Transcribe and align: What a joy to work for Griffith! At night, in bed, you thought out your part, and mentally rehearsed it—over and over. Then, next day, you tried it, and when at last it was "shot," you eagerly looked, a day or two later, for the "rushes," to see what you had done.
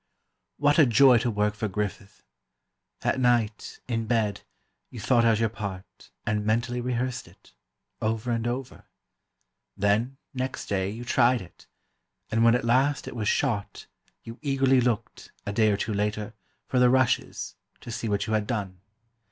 What 0.57 0.79
a 0.79 0.87
joy 0.87 1.19
to 1.19 1.29
work 1.29 1.53
for 1.53 1.67
Griffith! 1.67 2.23
At 3.03 3.19
night, 3.19 3.81
in 3.87 4.07
bed, 4.07 4.41
you 4.89 4.99
thought 4.99 5.23
out 5.23 5.37
your 5.39 5.47
part, 5.49 6.09
and 6.25 6.43
mentally 6.43 6.81
rehearsed 6.81 7.27
it—over 7.27 8.31
and 8.31 8.47
over. 8.47 8.85
Then, 9.77 10.17
next 10.33 10.65
day, 10.65 10.89
you 10.89 11.05
tried 11.05 11.39
it, 11.43 11.67
and 12.31 12.43
when 12.43 12.55
at 12.55 12.65
last 12.65 13.07
it 13.07 13.15
was 13.15 13.27
"shot," 13.27 13.85
you 14.23 14.39
eagerly 14.41 14.81
looked, 14.81 15.31
a 15.45 15.53
day 15.53 15.69
or 15.71 15.77
two 15.77 15.93
later, 15.93 16.33
for 16.67 16.79
the 16.79 16.89
"rushes," 16.89 17.53
to 17.81 17.91
see 17.91 18.09
what 18.09 18.25
you 18.25 18.33
had 18.33 18.47
done. 18.47 18.81